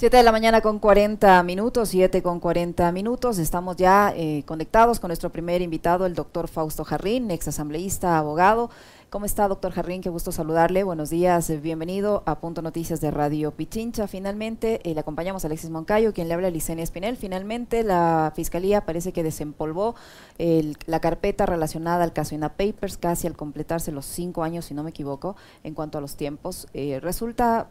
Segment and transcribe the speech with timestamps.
[0.00, 3.38] 7 de la mañana con 40 minutos, 7 con 40 minutos.
[3.38, 8.70] Estamos ya eh, conectados con nuestro primer invitado, el doctor Fausto Jarrín, ex asambleísta, abogado.
[9.10, 10.00] ¿Cómo está, doctor Jarrín?
[10.00, 10.84] Qué gusto saludarle.
[10.84, 14.08] Buenos días, eh, bienvenido a Punto Noticias de Radio Pichincha.
[14.08, 17.18] Finalmente, eh, le acompañamos a Alexis Moncayo, quien le habla a Licenia Espinel.
[17.18, 19.96] Finalmente, la Fiscalía parece que desempolvó
[20.38, 24.82] la carpeta relacionada al caso INA Papers, casi al completarse los cinco años, si no
[24.82, 26.68] me equivoco, en cuanto a los tiempos.
[27.02, 27.68] resulta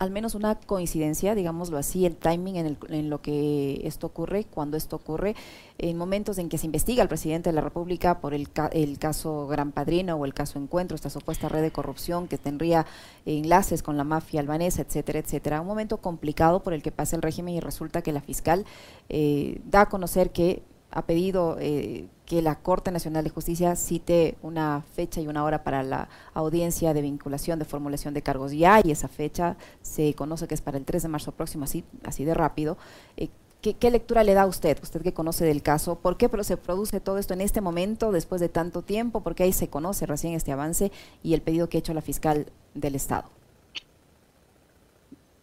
[0.00, 4.46] al menos una coincidencia, digámoslo así, el timing en, el, en, lo que esto ocurre,
[4.46, 5.36] cuando esto ocurre,
[5.76, 9.46] en momentos en que se investiga al presidente de la República por el, el caso
[9.46, 12.86] Gran Padrino o el caso Encuentro, esta supuesta red de corrupción que tendría
[13.26, 15.60] enlaces con la mafia albanesa, etcétera, etcétera.
[15.60, 18.64] Un momento complicado por el que pasa el régimen y resulta que la fiscal
[19.10, 24.36] eh, da a conocer que ha pedido eh, que la Corte Nacional de Justicia cite
[24.42, 28.80] una fecha y una hora para la audiencia de vinculación de formulación de cargos ya
[28.84, 32.24] y esa fecha se conoce que es para el 3 de marzo próximo, así, así
[32.24, 32.76] de rápido.
[33.16, 33.28] Eh,
[33.60, 35.96] ¿qué, lectura le da usted, usted que conoce del caso?
[35.96, 39.22] ¿Por qué se produce todo esto en este momento, después de tanto tiempo?
[39.22, 40.90] Porque ahí se conoce recién este avance
[41.22, 43.28] y el pedido que ha hecho la fiscal del Estado.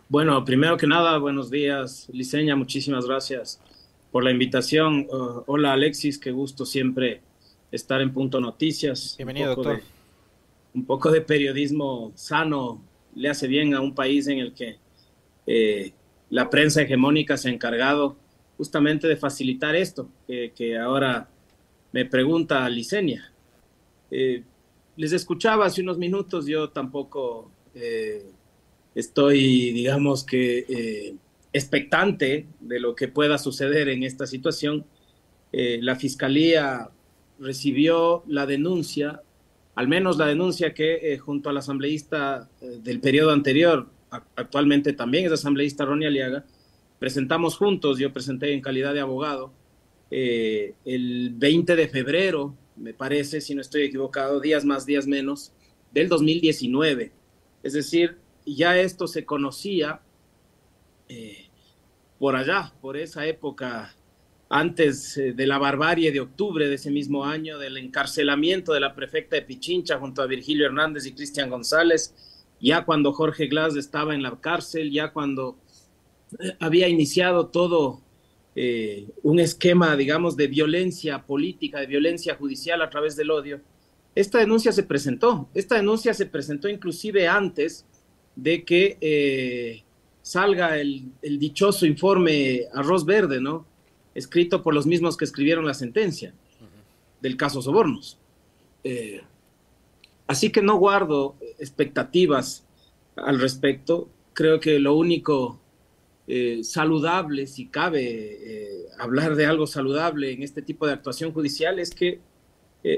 [0.09, 3.59] Bueno, primero que nada, buenos días, Liceña, muchísimas gracias
[4.17, 5.05] por la invitación.
[5.11, 7.21] Uh, hola Alexis, qué gusto siempre
[7.71, 9.13] estar en Punto Noticias.
[9.15, 9.83] Bienvenido, doctor.
[10.73, 12.81] un poco de periodismo sano
[13.13, 14.79] le hace bien a un país en el que
[15.45, 15.93] eh,
[16.31, 18.17] la prensa hegemónica se ha encargado
[18.57, 21.29] justamente de facilitar esto, que, ahora
[21.91, 23.31] me pregunta Licenia.
[24.09, 24.41] Eh,
[24.95, 28.25] les escuchaba hace unos minutos, yo tampoco eh,
[28.95, 31.15] estoy, digamos que
[31.57, 34.85] expectante de lo que pueda suceder en esta situación,
[35.51, 36.89] eh, la Fiscalía
[37.39, 39.21] recibió la denuncia,
[39.75, 45.25] al menos la denuncia que eh, junto al asambleísta eh, del periodo anterior, actualmente también
[45.25, 46.45] es asambleísta Ronnie Aliaga,
[46.99, 49.51] presentamos juntos, yo presenté en calidad de abogado,
[50.09, 55.51] el 20 de febrero, me parece, si no estoy equivocado, días más, días menos,
[55.91, 57.11] del 2019.
[57.63, 60.01] Es decir, ya esto se conocía
[61.09, 61.46] eh,
[62.19, 63.95] por allá, por esa época,
[64.49, 68.95] antes eh, de la barbarie de octubre de ese mismo año, del encarcelamiento de la
[68.95, 72.15] prefecta de Pichincha junto a Virgilio Hernández y Cristian González,
[72.59, 75.57] ya cuando Jorge Glass estaba en la cárcel, ya cuando
[76.39, 78.01] eh, había iniciado todo
[79.21, 83.61] un esquema, digamos, de violencia política, de violencia judicial a través del odio,
[84.15, 85.47] esta denuncia se presentó.
[85.53, 87.85] Esta denuncia se presentó inclusive antes
[88.35, 89.83] de que
[90.27, 93.65] salga el, dichoso informe Arroz Verde, ¿no?
[94.13, 96.33] Escrito por los mismos que escribieron la sentencia
[97.21, 98.19] del caso Sobornos.
[98.83, 99.21] Eh,
[100.27, 102.65] así que no guardo expectativas
[103.15, 104.09] al respecto.
[104.33, 105.61] Creo que lo único
[106.27, 111.79] eh, saludable, si cabe eh, hablar de algo saludable en este tipo de actuación judicial,
[111.79, 112.19] es que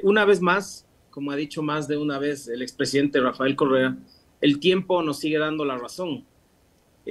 [0.04, 3.98] una vez más, como ha dicho más de una vez el expresidente Rafael Correa,
[4.42, 6.26] el tiempo nos sigue dando la razón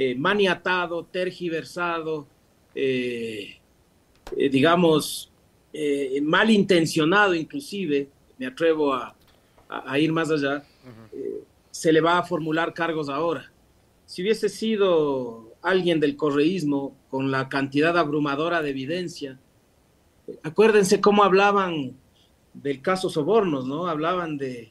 [0.00, 2.28] eh, maniatado, tergiversado,
[2.72, 3.58] eh,
[4.36, 5.32] eh, digamos,
[6.22, 9.16] malintencionado inclusive, me atrevo a,
[9.98, 10.64] ir más allá,
[11.72, 13.50] se le va a formular cargos ahora.
[14.06, 19.40] Si hubiese sido alguien del correísmo con la cantidad abrumadora de evidencia,
[20.44, 21.96] acuérdense cómo hablaban
[22.54, 23.88] del caso Sobornos, ¿no?
[23.88, 24.70] Hablaban de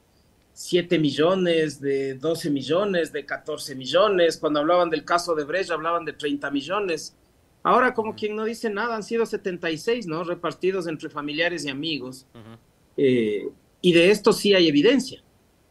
[0.57, 4.37] 7 millones, de 12 millones, de 14 millones.
[4.37, 7.15] Cuando hablaban del caso de Brecht, hablaban de 30 millones.
[7.61, 10.23] Ahora, como quien no dice nada, han sido 76, ¿no?
[10.23, 12.25] Repartidos entre familiares y amigos.
[12.97, 13.47] Eh,
[13.81, 15.21] y de esto sí hay evidencia,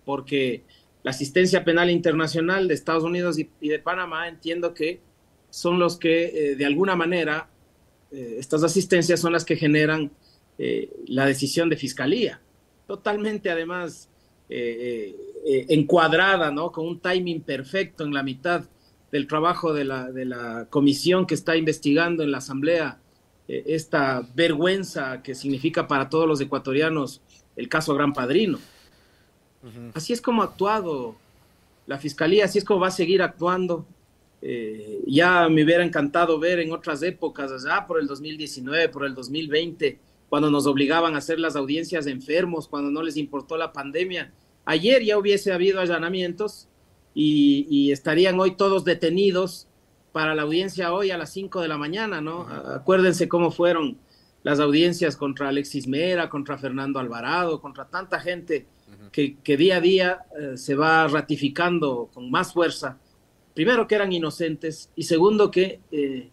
[0.05, 0.63] porque
[1.03, 5.01] la asistencia penal internacional de Estados Unidos y, de Panamá entiendo que
[5.51, 7.51] son los que, eh, de alguna manera,
[8.13, 10.13] eh, estas asistencias son las que generan
[11.07, 12.41] la decisión de fiscalía.
[12.87, 14.09] Totalmente, además,
[14.49, 16.71] eh, eh, encuadrada, ¿no?
[16.71, 18.65] Con un timing perfecto en la mitad
[19.11, 22.99] del trabajo de la, de la comisión que está investigando en la Asamblea
[23.49, 27.23] eh, esta vergüenza que significa para todos los ecuatorianos
[27.57, 28.59] el caso Gran Padrino.
[29.95, 31.17] Así es como ha actuado
[31.87, 33.85] la Fiscalía, así es como va a seguir actuando.
[35.07, 39.99] ya me hubiera encantado ver en otras épocas, allá por el 2019, por el 2020,
[40.29, 44.33] cuando nos obligaban a hacer las audiencias de enfermos, cuando no les importó la pandemia.
[44.67, 46.69] Ayer ya hubiese habido allanamientos
[47.15, 49.69] y, estarían hoy todos detenidos
[50.13, 52.43] para la audiencia hoy a las 5 de la mañana, ¿no?
[52.43, 53.97] Acuérdense cómo fueron
[54.43, 58.67] las audiencias contra Alexis Mera, contra Fernando Alvarado, contra tanta gente
[59.13, 62.99] que, día a día eh, se va ratificando con más fuerza.
[63.55, 66.31] Primero que eran inocentes y segundo que eh,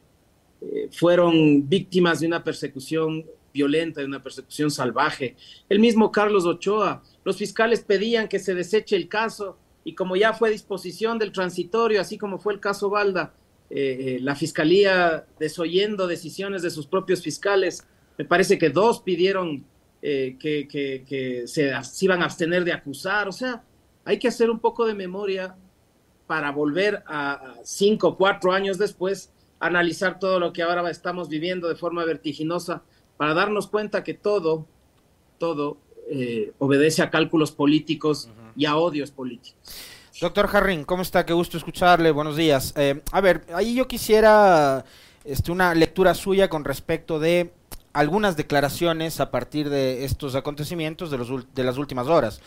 [0.62, 5.36] eh, fueron víctimas de una persecución violenta, de una persecución salvaje.
[5.70, 10.34] El mismo Carlos Ochoa, los fiscales pedían que se deseche el caso y como ya
[10.34, 13.34] fue disposición del transitorio, así como fue el caso Balda,
[13.70, 19.66] eh, la fiscalía desoyendo decisiones de sus propios fiscales, me parece que dos pidieron
[20.02, 23.64] que, se, se, iban a abstener de acusar, o sea,
[24.04, 25.56] hay que hacer un poco de memoria
[26.28, 31.70] para volver a cinco o cuatro años después analizar todo lo que ahora estamos viviendo
[31.70, 32.84] de forma vertiginosa
[33.18, 34.66] para darnos cuenta que todo,
[35.38, 35.78] todo
[36.10, 39.58] eh, obedece a cálculos políticos y a odios políticos.
[40.22, 41.26] Doctor Jarrín, ¿cómo está?
[41.26, 42.12] Qué gusto escucharle.
[42.12, 42.74] Buenos días.
[42.78, 44.86] Eh, a ver, ahí yo quisiera
[45.26, 47.52] este, una lectura suya con respecto de
[47.94, 52.42] algunas declaraciones a partir de estos acontecimientos de, los, de las últimas horas.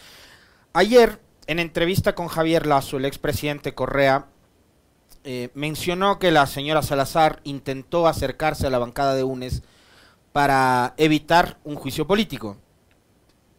[0.72, 4.26] Ayer en entrevista con Javier Lazo, el expresidente Correa,
[5.24, 9.62] eh, mencionó que la señora Salazar intentó acercarse a la bancada de UNES
[10.37, 12.59] para evitar un juicio político.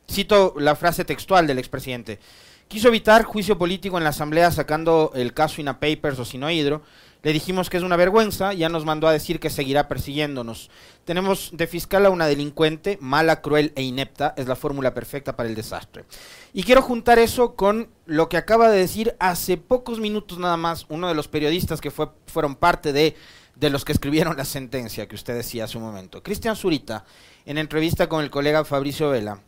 [0.07, 2.19] Cito la frase textual del expresidente.
[2.67, 6.83] Quiso evitar juicio político en la Asamblea sacando el caso INA Papers o Sinohidro,
[7.23, 10.69] le dijimos que es una vergüenza, ya nos mandó a decir que seguirá persiguiéndonos.
[11.03, 15.49] Tenemos de fiscal a una delincuente, mala, cruel e inepta, es la fórmula perfecta para
[15.49, 16.05] el desastre.
[16.53, 20.85] Y quiero juntar eso con lo que acaba de decir hace pocos minutos nada más
[20.89, 23.15] uno de los periodistas que fue, fueron parte de,
[23.59, 26.21] de los que escribieron la sentencia que usted decía hace un momento.
[26.21, 27.05] Cristian Zurita,
[27.45, 29.41] en entrevista con el colega Fabricio Vela,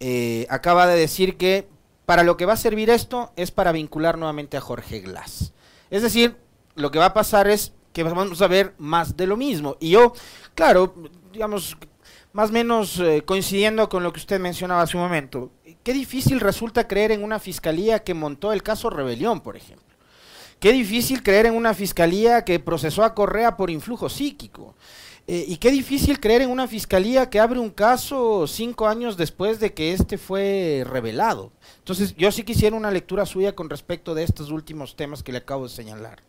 [0.00, 1.68] eh, acaba de decir que
[2.06, 5.52] para lo que va a servir esto es para vincular nuevamente a Jorge Glass.
[5.90, 6.36] Es decir,
[6.74, 9.76] lo que va a pasar es que vamos a ver más de lo mismo.
[9.80, 10.14] Y yo,
[10.54, 10.94] claro,
[11.32, 11.76] digamos,
[12.32, 15.52] más o menos eh, coincidiendo con lo que usted mencionaba hace un momento,
[15.82, 19.91] qué difícil resulta creer en una fiscalía que montó el caso Rebelión, por ejemplo.
[20.62, 24.76] Qué difícil creer en una fiscalía que procesó a Correa por influjo psíquico.
[25.26, 29.58] Eh, y qué difícil creer en una fiscalía que abre un caso cinco años después
[29.58, 31.50] de que este fue revelado.
[31.78, 35.38] Entonces, yo sí quisiera una lectura suya con respecto de estos últimos temas que le
[35.38, 36.22] acabo de señalar.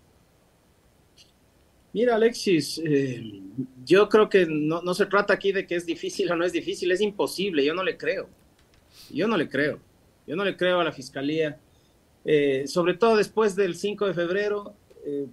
[1.93, 3.39] Mira, Alexis, eh,
[3.85, 6.91] yo creo que no, se trata aquí de que es difícil o no es difícil,
[6.91, 8.27] es imposible, yo no le creo.
[9.11, 9.79] Yo no le creo.
[10.25, 11.59] Yo no le creo a la fiscalía.
[12.25, 14.73] Eh, sobre todo después del 5 de febrero,
[15.05, 15.27] eh,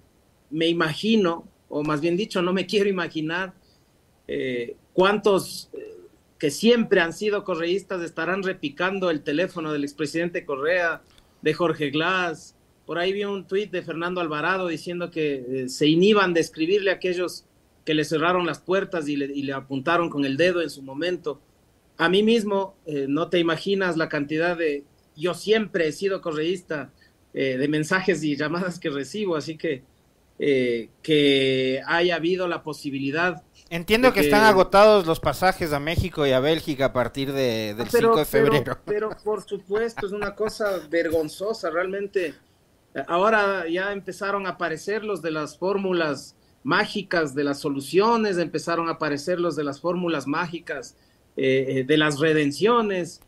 [0.50, 3.54] me imagino, o más bien dicho, no me quiero imaginar
[4.92, 5.70] cuántos
[6.38, 11.02] que siempre han sido correístas estarán repicando el teléfono del expresidente Correa,
[11.42, 12.54] de Jorge Glass,
[12.90, 16.90] por ahí vi un tuit de Fernando Alvarado diciendo que eh, se inhiban de escribirle
[16.90, 17.44] a aquellos
[17.84, 21.40] que le cerraron las puertas y le, apuntaron con el dedo en su momento.
[21.98, 24.82] A mí mismo, eh, no te imaginas la cantidad de...
[25.16, 26.90] Yo siempre he sido correísta
[27.34, 29.82] eh, de mensajes y llamadas que recibo, así que
[31.02, 36.40] que haya habido la posibilidad Entiendo que, están agotados los pasajes a México y a
[36.40, 38.78] Bélgica a partir de, del 5 de febrero.
[38.86, 42.34] pero, por supuesto, es una cosa vergonzosa, realmente
[43.06, 48.92] Ahora ya empezaron a aparecer los de las fórmulas mágicas de las soluciones, empezaron a
[48.92, 50.96] aparecer los de las fórmulas mágicas
[51.36, 53.20] eh, eh, de las redenciones.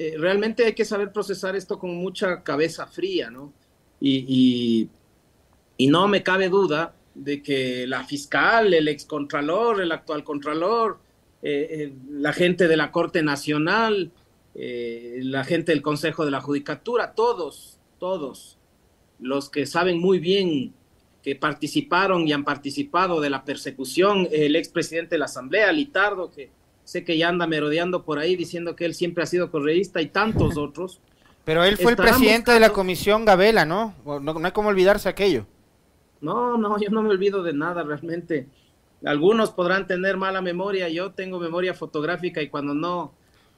[0.00, 3.52] Eh, realmente hay que saber procesar esto con mucha cabeza fría, ¿no?
[4.00, 4.88] Y,
[5.76, 11.00] y, no me cabe duda de que la fiscal, el excontralor, el actual contralor,
[11.42, 14.12] la gente de la Corte Nacional,
[14.54, 18.56] la gente del Consejo de la Judicatura, todos, todos
[19.18, 20.74] los que saben muy bien
[21.22, 26.50] que participaron y han participado de la persecución, el expresidente de la Asamblea, Litardo, que
[26.88, 30.06] sé que ya anda merodeando por ahí diciendo que él siempre ha sido correísta y
[30.06, 31.02] tantos otros.
[31.44, 33.94] Pero él fue el presidente de la comisión Gabela, ¿no?
[34.06, 34.20] ¿no?
[34.20, 35.46] No hay como olvidarse aquello.
[36.22, 38.46] No, no, yo no me olvido de nada realmente.
[39.04, 43.12] Algunos podrán tener mala memoria, yo tengo memoria fotográfica y cuando no,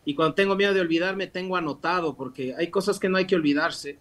[0.04, 3.36] y cuando tengo miedo de olvidarme, tengo anotado, porque hay cosas que no hay que
[3.36, 3.96] olvidarse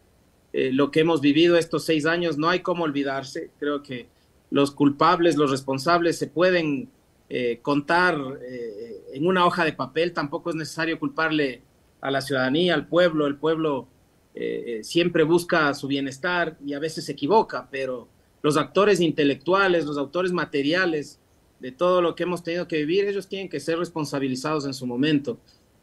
[0.54, 3.52] eh, lo que hemos vivido estos seis años, no hay cómo olvidarse.
[3.60, 4.08] Creo que
[4.50, 6.90] los culpables, los responsables se pueden
[7.30, 11.62] eh, contar eh, en una hoja de papel, tampoco es necesario culparle
[12.02, 13.88] a la ciudadanía, al pueblo, el pueblo
[14.84, 18.08] siempre busca su bienestar y a veces se equivoca, pero
[18.42, 21.20] los actores intelectuales, los autores materiales
[21.60, 24.88] de todo lo que hemos tenido que vivir, ellos tienen que ser responsabilizados en su
[24.88, 25.40] momento.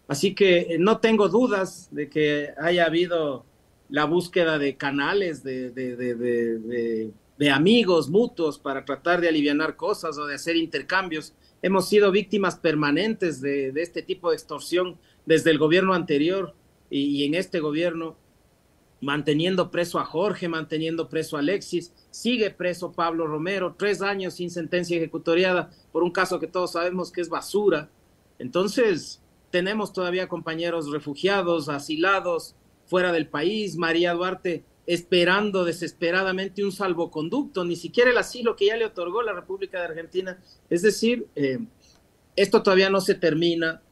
[0.08, 3.44] Así que no tengo dudas de que haya habido
[3.88, 7.10] la búsqueda de canales, de, de,
[7.52, 11.34] amigos mutuos para tratar de aliviar cosas o de hacer intercambios.
[11.62, 16.54] Hemos sido víctimas permanentes de, este tipo de extorsión desde el gobierno anterior
[16.90, 18.16] y, en este gobierno.
[19.02, 24.50] manteniendo preso a Jorge, manteniendo preso a Alexis, sigue preso Pablo Romero, tres años sin
[24.50, 27.90] sentencia ejecutoriada por un caso que todos sabemos que es basura.
[28.38, 32.54] Entonces, tenemos todavía compañeros refugiados, asilados,
[32.86, 38.76] fuera del país, María Duarte esperando desesperadamente un salvoconducto, ni siquiera el asilo que ya
[38.76, 40.38] le otorgó la República de Argentina.
[40.70, 41.58] Es decir, eh,
[42.36, 43.82] esto todavía no se termina.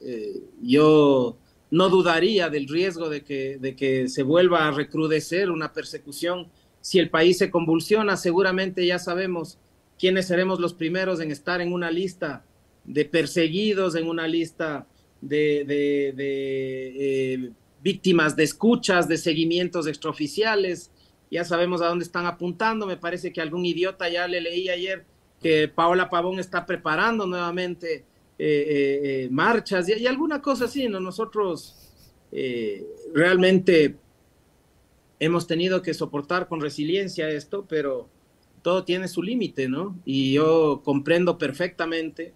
[0.00, 1.38] Eh, yo
[1.70, 6.48] no dudaría del riesgo de que, de que se vuelva a recrudecer una persecución.
[6.82, 9.58] Si el país se convulsiona, seguramente ya sabemos
[9.98, 12.44] quiénes seremos los primeros en estar en una lista
[12.84, 14.86] de perseguidos, en una lista
[15.20, 15.64] de,
[16.18, 20.90] eh, víctimas de escuchas, de seguimientos extraoficiales.
[21.30, 22.86] Ya sabemos a dónde están apuntando.
[22.86, 25.04] Me parece que algún idiota ya le leí ayer
[25.42, 28.04] que Paola Pavón está preparando nuevamente
[28.38, 31.00] eh, eh, eh, marchas y, alguna cosa así, ¿no?
[31.00, 31.78] Nosotros
[33.12, 33.96] realmente
[35.20, 38.08] hemos tenido que soportar con resiliencia esto, pero
[38.62, 40.00] todo tiene su límite, ¿no?
[40.06, 42.32] Y yo comprendo perfectamente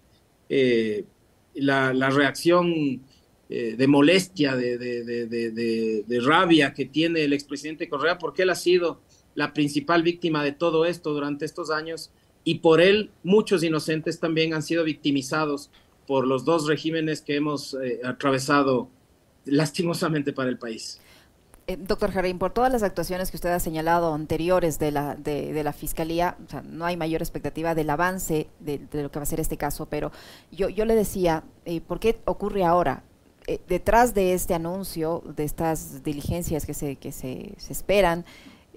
[1.55, 3.01] la, reacción
[3.49, 8.99] de molestia, de, de, de, rabia que tiene el expresidente Correa, porque él ha sido
[9.35, 12.11] la principal víctima de todo esto durante estos años
[12.43, 15.69] y por él muchos inocentes también han sido victimizados
[16.07, 18.89] por los dos regímenes que hemos eh, atravesado
[19.45, 20.99] lastimosamente para el país.
[21.67, 25.61] Eh, doctor Jarín, por todas las actuaciones que usted ha señalado anteriores de la, de,
[25.61, 29.57] la Fiscalía, no hay mayor expectativa del avance de, lo que va a ser este
[29.57, 30.13] caso, pero
[30.49, 33.03] yo, yo le decía, eh, ¿por qué ocurre ahora?
[33.67, 38.25] Detrás de este anuncio, de estas diligencias que se, que se, se esperan,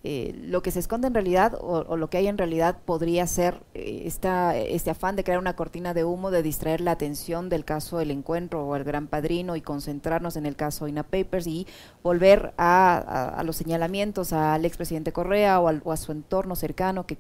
[0.02, 3.62] eh, lo que se esconde en realidad o, lo que hay en realidad podría ser
[3.75, 7.66] eh, esta, este afán de crear una cortina de humo, de distraer la atención del
[7.66, 11.66] caso del encuentro o el gran padrino y concentrarnos en el caso INA Papers y
[12.02, 17.19] volver a, los señalamientos al expresidente Correa o, a su entorno cercano que,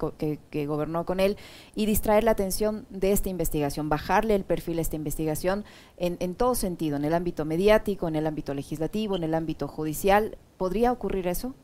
[0.50, 1.36] que, gobernó con él
[1.74, 5.64] y distraer la atención de esta investigación, bajarle el perfil a esta investigación
[5.98, 9.68] en, en todo sentido, en el ámbito mediático, en el ámbito legislativo, en el ámbito
[9.68, 10.38] judicial.
[10.56, 11.54] ¿Podría ocurrir eso?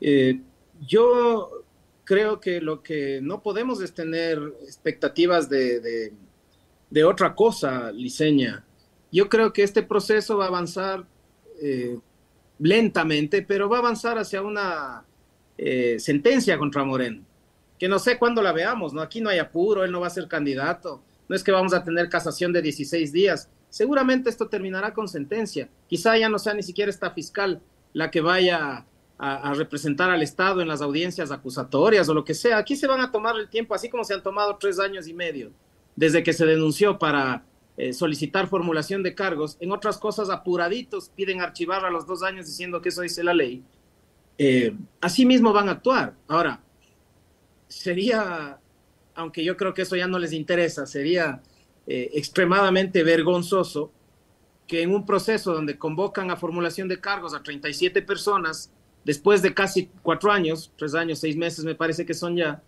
[0.00, 0.40] Eh,
[0.86, 1.64] yo
[2.04, 6.12] creo que lo que no podemos es tener expectativas de,
[7.04, 8.64] otra cosa, Liceña.
[9.10, 11.06] Yo creo que este proceso va a avanzar
[11.60, 11.98] eh,
[12.58, 15.04] lentamente, pero va a avanzar hacia una
[15.56, 17.22] eh, sentencia contra Moreno,
[17.78, 19.00] que no sé cuándo la veamos, ¿no?
[19.00, 21.82] Aquí no hay apuro, él no va a ser candidato, no es que vamos a
[21.82, 26.62] tener casación de 16 días, seguramente esto terminará con sentencia, quizá ya no sea ni
[26.62, 27.60] siquiera esta fiscal
[27.92, 28.84] la que vaya
[29.18, 32.58] a, representar al Estado en las audiencias acusatorias o lo que sea.
[32.58, 35.14] Aquí se van a tomar el tiempo, así como se han tomado tres años y
[35.14, 35.52] medio
[35.96, 37.44] desde que se denunció para
[37.76, 39.56] eh, solicitar formulación de cargos.
[39.60, 43.34] En otras cosas, apuraditos, piden archivar a los dos años diciendo que eso dice la
[43.34, 43.62] ley.
[44.38, 46.14] Eh, así mismo van a actuar.
[46.26, 46.60] Ahora,
[47.68, 48.58] sería,
[49.14, 51.42] aunque yo creo que eso ya no les interesa, sería
[51.86, 53.92] eh, extremadamente vergonzoso
[54.66, 58.72] que en un proceso donde convocan a formulación de cargos a 37 personas,
[59.04, 62.62] después de casi cuatro años, tres años, seis meses me parece que son ya,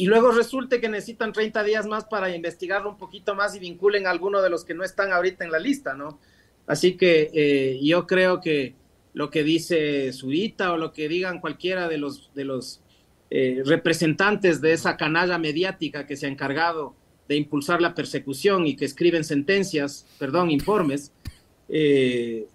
[0.00, 4.06] y luego resulte que necesitan 30 días más para investigarlo un poquito más y vinculen
[4.06, 6.18] a alguno de los que no están ahorita en la lista, ¿no?
[6.66, 8.74] Así que eh, yo creo que
[9.12, 12.80] lo que dice Zurita o lo que digan cualquiera de los, de los
[13.28, 16.94] eh, representantes de esa canalla mediática que se ha encargado
[17.28, 21.12] de impulsar la persecución y que escriben sentencias, perdón, informes,
[21.68, 22.46] eh,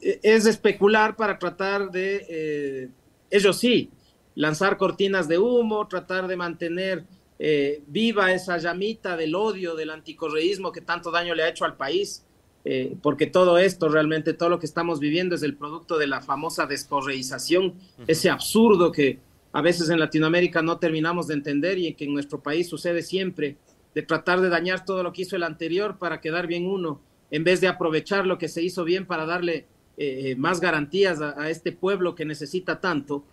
[0.00, 2.88] es especular para tratar de, eh,
[3.30, 3.90] ellos sí,
[4.34, 7.04] lanzar cortinas de humo, tratar de mantener
[7.38, 11.76] eh, viva esa llamita del odio, del anticorreísmo que tanto daño le ha hecho al
[11.76, 12.24] país,
[12.64, 16.20] eh, porque todo esto, realmente todo lo que estamos viviendo es el producto de la
[16.20, 17.74] famosa descorreización,
[18.06, 19.18] ese absurdo que
[19.52, 23.56] a veces en Latinoamérica no terminamos de entender y que en nuestro país sucede siempre,
[23.94, 27.44] de tratar de dañar todo lo que hizo el anterior para quedar bien uno en
[27.44, 31.72] vez de aprovechar lo que se hizo bien para darle eh, más garantías a, este
[31.72, 33.24] pueblo que necesita tanto,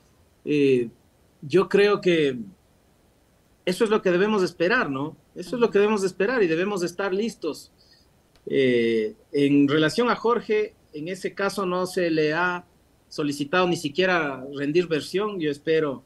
[0.46, 0.89] eh,
[1.42, 2.38] yo creo que
[3.66, 5.16] eso es lo que debemos esperar, ¿no?
[5.36, 7.72] Eso es lo que debemos esperar y debemos estar listos.
[8.46, 12.66] Eh, en relación a Jorge, en ese caso no se le ha
[13.10, 15.39] solicitado ni siquiera rendir versión.
[15.39, 16.04] Yo espero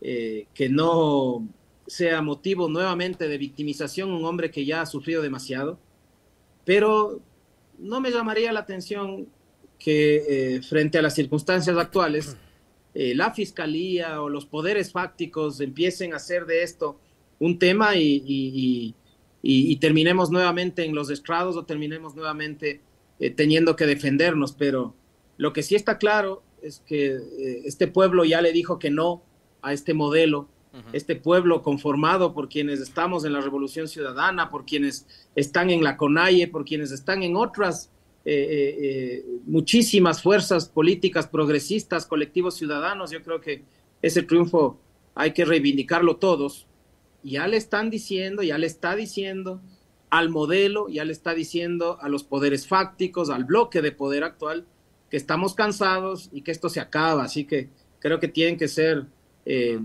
[0.00, 1.48] que no
[1.88, 5.78] sea motivo nuevamente de victimización un hombre que ya ha sufrido demasiado.
[6.68, 7.22] Pero
[7.78, 9.26] no me llamaría la atención
[9.78, 12.36] que eh, frente a las circunstancias actuales,
[12.92, 17.00] eh, la fiscalía o los poderes fácticos empiecen a hacer de esto
[17.38, 18.94] un tema y,
[19.80, 22.82] terminemos nuevamente en los estrados o terminemos nuevamente
[23.18, 24.94] eh, teniendo que defendernos, pero
[25.38, 29.22] Lo que sí está claro es que eh, este pueblo ya le dijo que no
[29.62, 30.50] a este modelo,
[30.92, 35.96] este pueblo conformado por quienes estamos en la Revolución Ciudadana, por quienes están en la
[35.96, 37.90] CONAIE, por quienes están en otras
[38.24, 43.10] eh, eh, muchísimas fuerzas políticas progresistas, colectivos ciudadanos.
[43.10, 43.62] Yo creo que
[44.02, 44.78] ese triunfo
[45.14, 46.66] hay que reivindicarlo todos.
[47.22, 49.60] Ya le están diciendo, ya le está diciendo
[50.10, 54.66] al modelo, ya le está diciendo a los poderes fácticos, al bloque de poder actual,
[55.10, 57.24] que estamos cansados y que esto se acaba.
[57.24, 57.68] Así que
[57.98, 59.06] creo que tienen que ser
[59.44, 59.80] eh,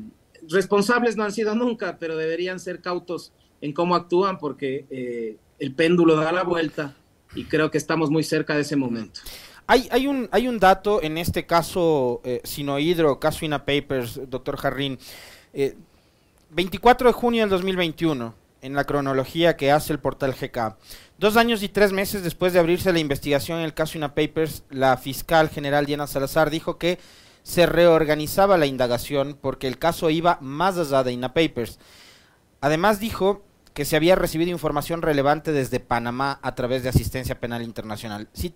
[0.49, 3.31] responsables, no han sido nunca, pero deberían ser cautos
[3.61, 6.95] en cómo actúan porque eh, el péndulo da la vuelta
[7.35, 9.21] y creo que estamos muy cerca de ese momento.
[9.65, 14.57] Hay, hay, un, hay un dato en este caso eh, Sinohidro, caso INA Papers, doctor
[14.57, 14.99] Jarrín.
[16.49, 20.77] 24 de junio del 2021, en la cronología que hace el portal GK.
[21.17, 24.63] Dos años y tres meses después de abrirse la investigación en el caso INA Papers,
[24.69, 26.99] la fiscal general Diana Salazar dijo que
[27.43, 31.79] se reorganizaba la indagación porque el caso iba más allá de INA Papers.
[32.61, 37.61] Además dijo que se había recibido información relevante desde Panamá a través de asistencia penal
[37.61, 38.29] internacional.
[38.33, 38.53] Si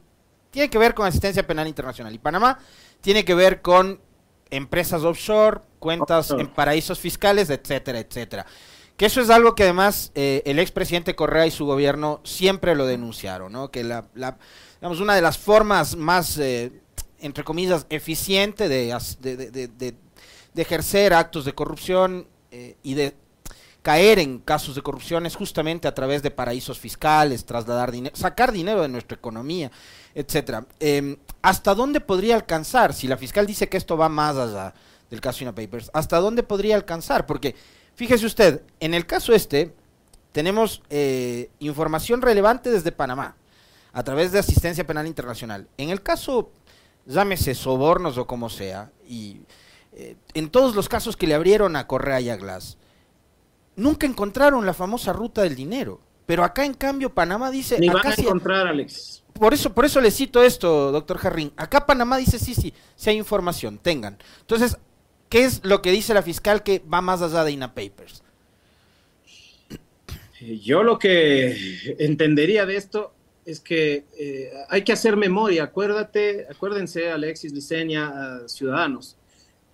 [0.51, 2.59] tiene que ver con asistencia penal internacional y Panamá
[3.01, 3.99] tiene que ver con
[4.49, 8.45] empresas offshore, cuentas en paraísos fiscales, etcétera, etcétera.
[8.95, 12.87] Que eso es algo que además eh, el expresidente Correa y su gobierno siempre lo
[12.87, 13.69] denunciaron, ¿no?
[13.69, 14.07] Que la,
[14.79, 16.71] digamos, una de las formas más, eh,
[17.19, 19.95] entre comillas, eficiente de, de,
[20.55, 23.15] ejercer actos de corrupción eh, y de
[23.81, 28.51] caer en casos de corrupción es justamente a través de paraísos fiscales, trasladar dinero, sacar
[28.51, 29.71] dinero de nuestra economía,
[30.13, 30.65] etcétera.
[30.79, 34.73] Em, ¿Hasta dónde podría alcanzar si la fiscal dice que esto va más allá
[35.09, 35.89] del caso Ina Papers?
[35.93, 37.25] ¿Hasta dónde podría alcanzar?
[37.25, 37.55] Porque
[37.97, 39.73] Fíjese usted, en el caso este,
[40.31, 43.35] tenemos eh, información relevante desde Panamá,
[43.91, 45.67] a través de asistencia penal internacional.
[45.79, 46.51] En el caso,
[47.07, 49.41] llámese sobornos o como sea, y
[49.93, 52.77] eh, en todos los casos que le abrieron a Correa y a Glass,
[53.75, 55.99] nunca encontraron la famosa ruta del dinero.
[56.27, 57.79] Pero acá, en cambio, Panamá dice...
[57.79, 59.23] Ni acá van a encontrar, Alex.
[59.33, 61.53] Por eso, por eso le cito esto, doctor Jarrín.
[61.55, 64.17] Acá Panamá dice, sí, sí, si hay información, tengan.
[64.41, 64.77] Entonces,
[65.29, 68.23] ¿Qué es lo que dice la fiscal que va más allá de INA Papers?
[70.39, 73.13] Eh, yo lo que entendería de esto
[73.47, 75.63] es que eh, hay que hacer memoria.
[75.63, 79.17] Acuérdate, acuérdense, Alexis Liceña, Ciudadanos,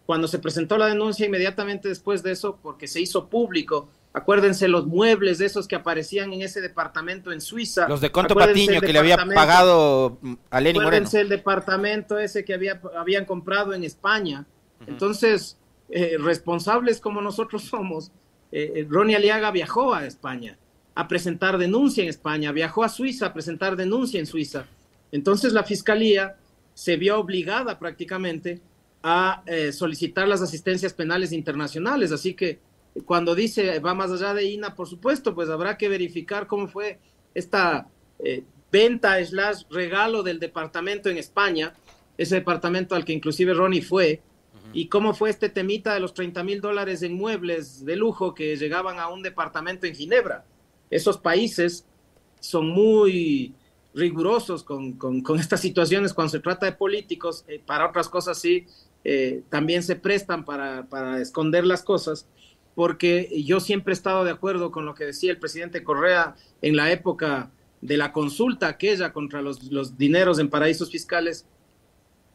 [0.06, 3.90] cuando se presentó la denuncia inmediatamente después de eso, porque se hizo público.
[4.14, 7.88] Acuérdense los muebles de esos que aparecían en ese departamento en Suiza.
[7.88, 10.20] Los de Conto Patiño que le había pagado
[10.52, 14.46] a Lenny Acuérdense el departamento ese que había, habían comprado en España
[14.88, 15.58] entonces,
[15.90, 18.12] eh, responsables como nosotros somos,
[18.52, 20.58] eh, eh, Ronnie Aliaga viajó a España
[20.96, 24.66] a presentar denuncia en España, viajó a Suiza a presentar denuncia en Suiza.
[25.12, 26.38] Entonces la fiscalía
[26.74, 28.62] se vio obligada prácticamente
[29.02, 32.12] a solicitar las asistencias penales internacionales.
[32.12, 32.60] Así que
[33.06, 37.00] cuando dice va más allá de INA, por supuesto, pues habrá que verificar cómo fue
[37.34, 37.88] esta
[38.72, 41.74] venta slash regalo del departamento en España,
[42.18, 44.22] ese departamento al que inclusive Ronnie fue,
[44.72, 48.56] y cómo fue este temita de los 30 mil dólares en muebles de lujo que
[48.56, 50.46] llegaban a un departamento en Ginebra.
[50.94, 51.86] Esos países
[52.40, 53.56] son muy
[53.96, 54.96] rigurosos con,
[55.40, 58.68] estas situaciones cuando se trata de políticos, eh, para otras cosas sí,
[59.04, 62.28] eh, también se prestan para, esconder las cosas,
[62.76, 66.76] porque yo siempre he estado de acuerdo con lo que decía el presidente Correa en
[66.76, 67.52] la época
[67.82, 71.48] de la consulta aquella contra los, dineros en paraísos fiscales,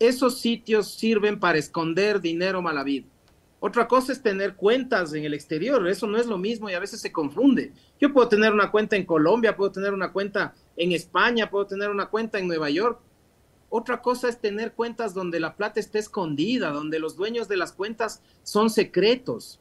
[0.00, 2.76] esos sitios sirven para esconder dinero mal.
[3.60, 6.78] Otra cosa es tener cuentas en el exterior, eso no es lo mismo y a
[6.78, 7.72] veces se confunde.
[8.00, 11.90] Yo puedo tener una cuenta en Colombia, puedo tener una cuenta en España, puedo tener
[11.90, 13.00] una cuenta en Nueva York.
[13.68, 17.72] Otra cosa es tener cuentas donde la plata está escondida, donde los dueños de las
[17.72, 19.58] cuentas son secretos,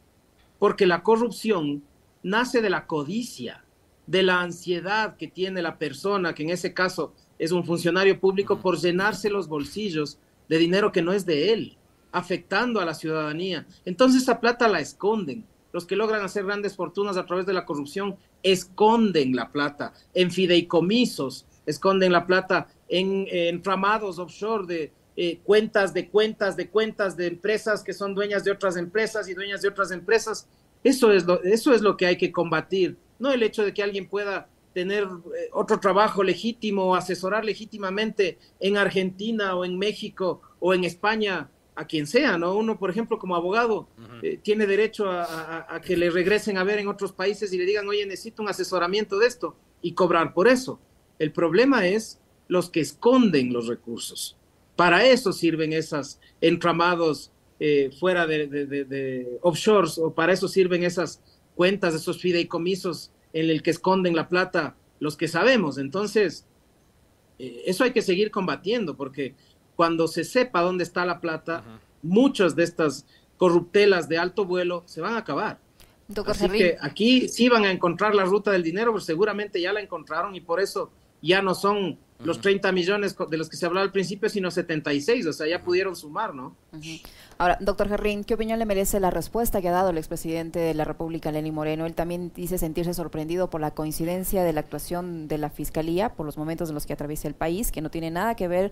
[0.59, 1.83] porque la corrupción
[2.21, 3.63] nace de la codicia,
[4.05, 8.59] de la ansiedad que tiene la persona, que en ese caso es un funcionario público,
[8.59, 11.76] por llenarse los bolsillos de dinero que no es de él,
[12.11, 13.65] afectando a la ciudadanía.
[13.85, 15.45] Entonces esa plata la esconden.
[15.73, 20.31] Los que logran hacer grandes fortunas a través de la corrupción esconden la plata en
[20.31, 27.27] fideicomisos, esconden la plata en, entramados offshore de eh, cuentas de cuentas de cuentas de
[27.27, 30.47] empresas que son dueñas de otras empresas y dueñas de otras empresas.
[30.83, 33.83] Eso es lo, eso es lo que hay que combatir, no el hecho de que
[33.83, 40.73] alguien pueda tener eh, otro trabajo legítimo, asesorar legítimamente en Argentina o en México o
[40.75, 42.55] en España a quien sea, ¿no?
[42.55, 43.87] Uno, por ejemplo, como abogado,
[44.23, 47.87] eh, tiene derecho a, que le regresen a ver en otros países y le digan,
[47.87, 50.79] oye, necesito un asesoramiento de esto y cobrar por eso.
[51.19, 54.35] El problema es los que esconden los recursos.
[54.75, 61.21] Para eso sirven esos entramados eh, fuera de, de, offshores o para eso sirven esas
[61.55, 65.77] cuentas, esos fideicomisos en el que esconden la plata los que sabemos.
[65.77, 66.47] Entonces,
[67.37, 69.35] eh, eso hay que seguir combatiendo porque
[69.77, 71.63] cuando se sepa dónde está la plata,
[72.01, 73.05] muchas de estas
[73.37, 75.59] corruptelas de alto vuelo se van a acabar.
[76.25, 79.79] Así que aquí sí van a encontrar la ruta del dinero, pero seguramente ya la
[79.79, 80.89] encontraron y por eso
[81.21, 85.27] ya no son los 30 millones de los que se hablaba al principio, sino 76,
[85.27, 86.55] o sea, ya pudieron sumar, ¿no?
[87.37, 90.73] Ahora, doctor Gerrín, ¿qué opinión le merece la respuesta que ha dado el expresidente de
[90.73, 91.85] la República, Lenín Moreno?
[91.85, 96.25] Él también dice sentirse sorprendido por la coincidencia de la actuación de la Fiscalía por
[96.25, 98.71] los momentos en los que atraviesa el país, que no tiene nada que ver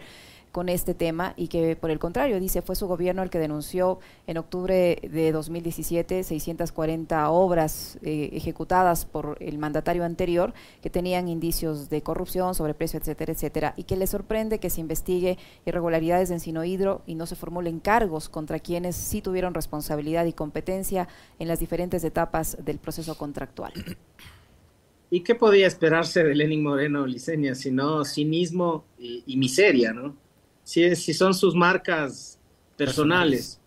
[0.56, 4.00] con este tema y que por el contrario dice fue su gobierno el que denunció
[4.26, 11.89] en octubre de 2017 640 obras eh, ejecutadas por el mandatario anterior que tenían indicios
[11.89, 17.02] de corrupción, sobreprecio, etcétera, etcétera, y que le sorprende que se investigue irregularidades en Sinohidro
[17.06, 22.02] y no se formulen cargos contra quienes sí tuvieron responsabilidad y competencia en las diferentes
[22.06, 23.74] etapas del proceso contractual.
[25.10, 30.25] ¿Y qué podía esperarse de Lenin Moreno, Liceña, sino cinismo y miseria, ¿no?
[30.65, 32.38] Si, son sus marcas
[32.75, 33.62] personales.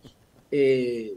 [0.51, 1.15] Eh,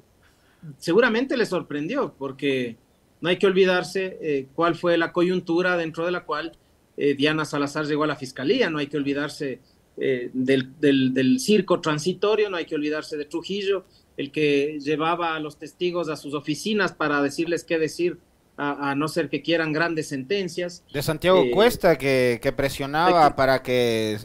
[0.79, 2.77] seguramente le sorprendió, porque
[3.21, 6.53] no hay que olvidarse eh, cuál fue la coyuntura dentro de la cual
[6.97, 9.61] eh, Diana Salazar llegó a la fiscalía, no hay que olvidarse
[9.95, 13.85] del, circo transitorio, no hay que olvidarse de Trujillo,
[14.17, 18.19] el que llevaba a los testigos a sus oficinas para decirles qué decir
[18.57, 20.85] a, no ser que quieran grandes sentencias.
[20.93, 24.19] De Santiago Cuesta, que, presionaba para que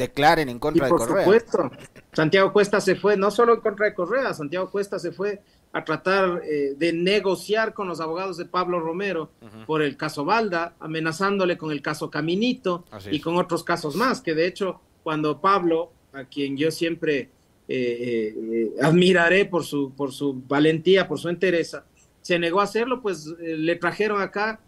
[0.00, 1.24] declaren en contra de Correa.
[1.24, 1.70] Por supuesto,
[2.12, 5.84] Santiago Cuesta se fue, no solo en contra de Correa, Santiago Cuesta se fue a
[5.84, 9.30] tratar eh, de negociar con los abogados de Pablo Romero
[9.66, 14.34] por el caso Balda, amenazándole con el caso Caminito y con otros casos más, que
[14.34, 17.30] de hecho cuando Pablo, a quien yo siempre
[17.68, 21.84] eh, eh, admiraré por su, por su valentía, por su entereza,
[22.20, 24.60] se negó a hacerlo, pues le trajeron acá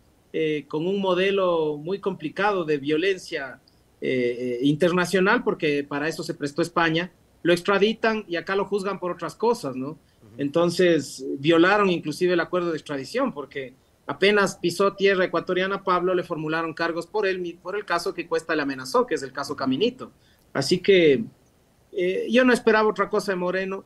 [0.69, 3.61] con un modelo muy complicado de violencia
[4.05, 7.13] eh, internacional, porque para eso se prestó España,
[7.45, 9.97] lo extraditan y acá lo juzgan por otras cosas, ¿no?
[10.39, 13.75] Entonces, violaron inclusive el acuerdo de extradición, porque
[14.09, 18.57] apenas pisó tierra ecuatoriana, Pablo le formularon cargos por él, por el caso que Cuesta
[18.57, 20.11] le amenazó, que es el caso Caminito.
[20.53, 21.23] Así que
[21.93, 23.85] eh, yo no esperaba otra cosa de Moreno,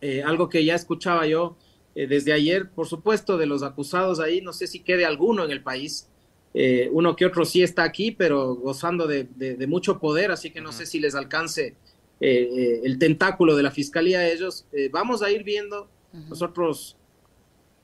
[0.00, 1.58] eh, algo que ya escuchaba yo
[1.94, 5.62] desde ayer, por supuesto, de los acusados ahí, no sé si quede alguno en el
[5.62, 6.08] país,
[6.54, 9.26] eh, uno que otro sí está aquí, pero gozando de,
[9.66, 11.76] mucho poder, así que no sé si les alcance
[12.20, 14.66] eh, eh, el tentáculo de la fiscalía a ellos.
[14.90, 15.88] vamos a ir viendo.
[16.28, 16.98] Nosotros,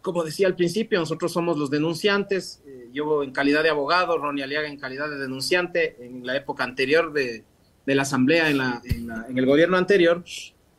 [0.02, 2.62] como decía al principio, nosotros somos los denunciantes.
[2.92, 7.12] yo en calidad de abogado, Ronnie Aliaga en calidad de denunciante en la época anterior
[7.12, 7.44] de,
[7.86, 10.22] la asamblea, en, en el gobierno anterior.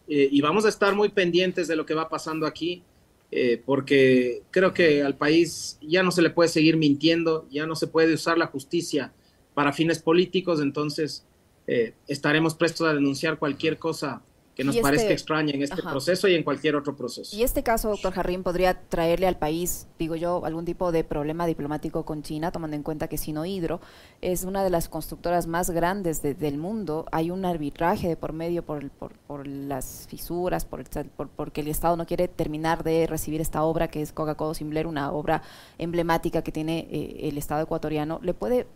[0.08, 2.84] y vamos a estar muy pendientes de lo que va pasando aquí.
[3.32, 7.76] Eh, porque creo que al país ya no se le puede seguir mintiendo, ya no
[7.76, 9.14] se puede usar la justicia
[9.54, 11.26] para fines políticos, entonces
[11.68, 14.24] eh, estaremos prestos a denunciar cualquier cosa
[14.60, 17.34] que nos parezca este, extraña en este proceso y en cualquier otro proceso.
[17.34, 21.46] Y este caso, doctor Jarrín, podría traerle al país, digo yo, algún tipo de problema
[21.46, 23.80] diplomático con China, tomando en cuenta que Sinohidro
[24.20, 27.06] es una de las constructoras más grandes del mundo.
[27.14, 30.84] Hay un arbitraje de por medio por, por, por las fisuras, por,
[31.30, 35.14] porque el Estado no quiere terminar de recibir esta obra que es Coca-Cola Simbler, una
[35.14, 35.42] obra
[35.78, 38.20] emblemática que tiene eh, el Estado ecuatoriano.
[38.22, 38.68] ¿Le puede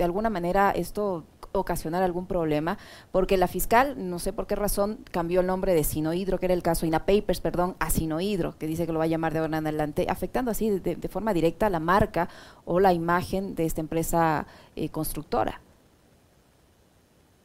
[0.00, 2.78] de alguna manera esto ocasionar algún problema,
[3.12, 6.54] porque la fiscal, no sé por qué razón, cambió el nombre de Sinohidro, que era
[6.54, 9.40] el caso Ina Papers, perdón, a Sinohidro, que dice que lo va a llamar de
[9.40, 12.30] ahora en adelante, afectando así de, forma directa la marca
[12.64, 15.60] o la imagen de esta empresa eh, constructora.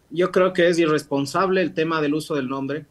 [0.09, 2.85] Yo creo que es irresponsable el tema del uso del nombre.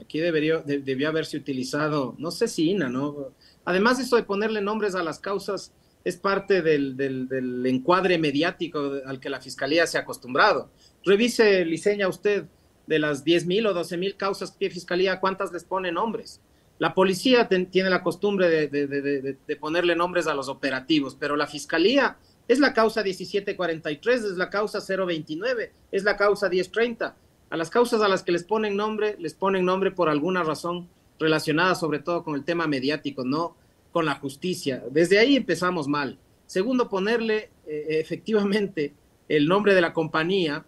[0.00, 3.28] Aquí debería, debió haberse utilizado, no sé si INA, ¿no?
[3.64, 5.72] Además, eso de ponerle nombres a las causas,
[6.04, 10.70] es parte del, encuadre mediático al que la Fiscalía se ha acostumbrado.
[11.04, 12.44] Revise, Liceña, usted
[12.86, 16.40] de las 10.000 o 12.000 causas que tiene Fiscalía, ¿cuántas les pone nombres?
[16.78, 22.16] La policía tiene la costumbre de, ponerle nombres a los operativos, pero la Fiscalía
[22.48, 27.14] es la causa 1743, es la causa 029, es la causa 1030.
[27.50, 30.88] A las causas a las que les ponen nombre, les ponen nombre por alguna razón
[31.20, 33.54] relacionada sobre todo con el tema mediático, no
[33.92, 34.82] con la justicia.
[34.90, 36.18] Desde ahí empezamos mal.
[36.46, 38.94] Segundo, ponerle eh, efectivamente
[39.28, 40.64] el nombre de la compañía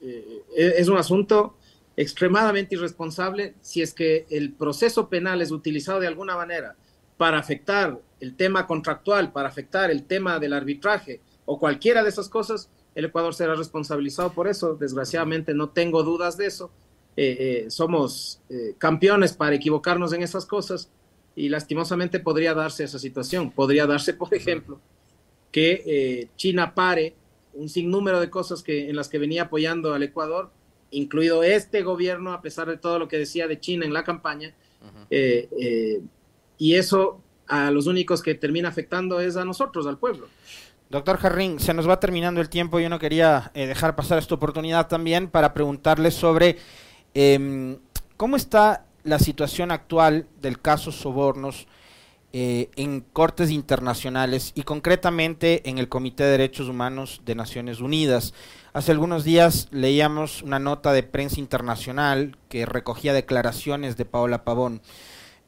[0.00, 1.56] eh, es un asunto
[1.96, 6.76] extremadamente irresponsable si es que el proceso penal es utilizado de alguna manera
[7.16, 12.28] para afectar el tema contractual, para afectar el tema del arbitraje o cualquiera de esas
[12.28, 14.74] cosas, el Ecuador será responsabilizado por eso.
[14.74, 16.70] Desgraciadamente no tengo dudas de eso.
[17.16, 20.90] Eh, eh, somos eh, campeones para equivocarnos en esas cosas
[21.36, 23.52] y lastimosamente podría darse esa situación.
[23.52, 24.80] Podría darse, por ejemplo,
[25.52, 27.14] que China pare
[27.52, 30.50] un sinnúmero de cosas que, en las que venía apoyando al Ecuador,
[30.90, 34.54] incluido este gobierno, a pesar de todo lo que decía de China en la campaña.
[36.58, 40.26] y eso a los únicos que termina afectando es a nosotros, al pueblo.
[40.88, 42.78] Doctor Jarrín, se nos va terminando el tiempo.
[42.78, 46.58] Yo no quería eh, dejar pasar esta oportunidad también para preguntarle sobre
[47.12, 47.78] em,
[48.16, 51.66] cómo está la situación actual del caso Sobornos
[52.32, 58.34] eh, en cortes internacionales y concretamente en el Comité de Derechos Humanos de Naciones Unidas.
[58.74, 64.82] Hace algunos días leíamos una nota de prensa internacional que recogía declaraciones de Paola Pavón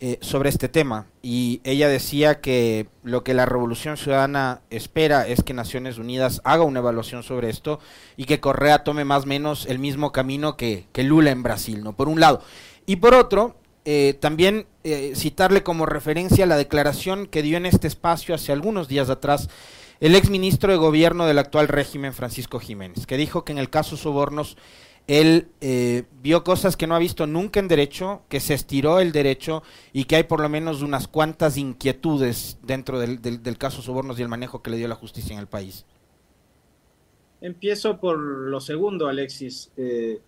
[0.01, 5.42] eh, sobre este tema y ella decía que lo que la Revolución Ciudadana espera es
[5.42, 7.81] que Naciones Unidas haga una evaluación sobre esto
[8.16, 11.97] y que Correa tome más o menos el mismo camino que, Lula en Brasil, ¿no?
[11.97, 12.42] Por un lado.
[12.88, 17.87] Y por otro, eh, también eh, citarle como referencia la declaración que dio en este
[17.87, 19.51] espacio hace algunos días atrás
[20.01, 23.68] el ex ministro de gobierno del actual régimen, Francisco Jiménez, que dijo que en el
[23.68, 24.57] caso Sobornos
[25.07, 29.12] él eh, vio cosas que no ha visto nunca en derecho, que se estiró el
[29.12, 34.22] derecho y que hay por lo menos unas cuantas inquietudes dentro del, caso sobornos y
[34.22, 35.85] el manejo que le dio la justicia en el país.
[37.42, 39.70] Empiezo por lo segundo, Alexis.
[39.77, 40.20] Eh,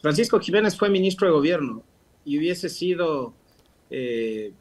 [0.00, 1.84] Francisco Jiménez fue ministro de gobierno
[2.24, 3.34] y hubiese sido,
[3.90, 4.52] eh,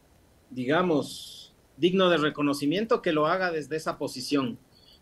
[0.49, 4.57] digamos, digno de reconocimiento que lo haga desde esa posición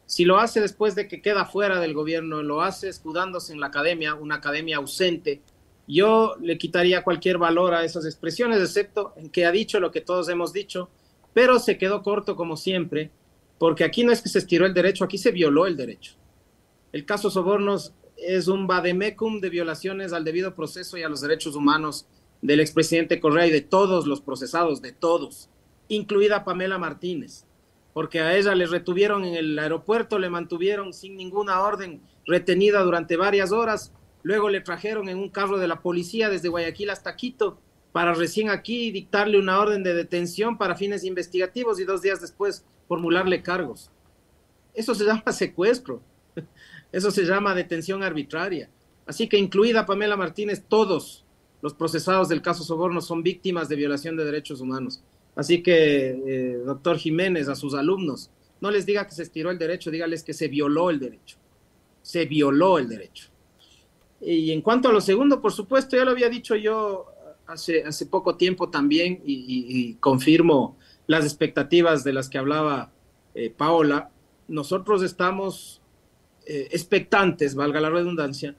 [0.08, 3.68] si lo hace después de que queda fuera del gobierno, lo hace escudándose en la
[3.68, 5.42] academia, una academia ausente,
[5.86, 10.02] yo le quitaría cualquier valor a esas expresiones, excepto en que ha dicho lo que
[10.02, 10.90] todos hemos dicho,
[11.34, 13.12] pero se quedó corto como siempre,
[13.60, 16.14] porque aquí no es que se estiró el derecho, aquí se violó el derecho.
[16.94, 21.56] El caso Sobornos es un vademecum de violaciones al debido proceso y a los derechos
[21.56, 22.08] humanos
[22.42, 25.50] del expresidente Correa y de todos los procesados, de todos,
[25.88, 27.48] incluida Pamela Martínez
[27.98, 33.18] porque a ella le retuvieron en el aeropuerto, le mantuvieron sin ninguna orden, retenida durante
[33.18, 37.60] varias horas, luego le trajeron en un carro de la policía desde Guayaquil hasta Quito
[37.92, 42.64] para recién aquí dictarle una orden de detención para fines investigativos y dos días después
[42.88, 43.90] formularle cargos.
[44.76, 46.04] Eso se llama secuestro,
[46.92, 48.70] eso se llama detención arbitraria.
[49.08, 51.26] Así que incluida Pamela Martínez, todos
[51.62, 55.02] los procesados del caso Soborno son víctimas de violación de derechos humanos.
[55.36, 59.58] Así que, eh, doctor Jiménez, a sus alumnos, no les diga que se estiró el
[59.58, 61.38] derecho, dígales que se violó el derecho.
[62.02, 63.30] Se violó el derecho.
[64.22, 67.06] Y en cuanto a lo segundo, por supuesto, ya lo había dicho yo
[67.46, 72.92] hace, poco tiempo también y, confirmo las expectativas de las que hablaba
[73.36, 74.10] eh, Paola.
[74.48, 75.82] Nosotros estamos
[76.46, 78.56] eh, expectantes, valga la redundancia,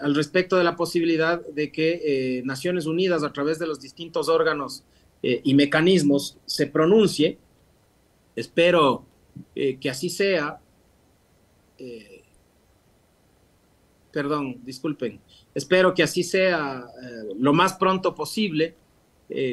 [0.00, 4.84] al respecto de la posibilidad de que Naciones Unidas, a través de los distintos órganos
[5.26, 7.38] eh, y mecanismos se pronuncie.
[8.36, 9.06] Espero
[9.54, 10.60] eh, que así sea.
[11.78, 12.20] Eh,
[14.12, 15.18] perdón, disculpen.
[15.54, 16.86] Espero que así sea
[17.38, 18.74] lo más pronto posible.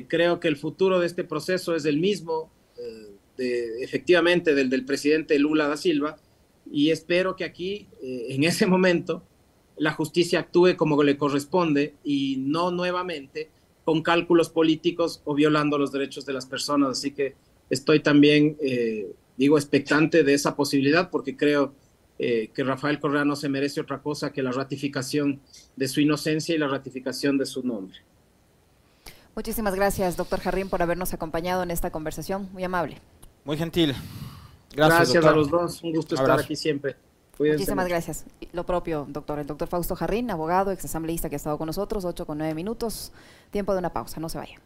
[0.10, 2.52] creo que el futuro de este proceso es el mismo,
[3.38, 6.18] de, efectivamente, del del presidente Lula da Silva,
[6.70, 9.24] y espero que aquí, en ese momento,
[9.82, 13.50] la justicia actúe como le corresponde y no nuevamente
[13.84, 17.00] con cálculos políticos o violando los derechos de las personas.
[17.00, 17.34] Así que
[17.68, 21.74] estoy también, eh, digo, expectante de esa posibilidad porque creo
[22.20, 25.42] eh, que Rafael Correa no se merece otra cosa que la ratificación
[25.76, 27.98] de su inocencia y la ratificación de su nombre.
[29.36, 32.50] Muchísimas gracias, doctor Jarrín, por habernos acompañado en esta conversación.
[32.54, 33.00] Muy amable.
[33.46, 33.96] Muy gentil.
[34.76, 35.82] Gracias, gracias a los dos.
[35.82, 36.98] Un gusto estar aquí siempre.
[37.50, 38.26] Muchísimas gracias.
[38.54, 39.40] Lo propio, doctor.
[39.40, 43.12] El doctor Fausto Jarrín, abogado, exasambleísta que ha estado con nosotros, 8 con 9 minutos.
[43.52, 44.60] Tiempo de una pausa, no se vaya.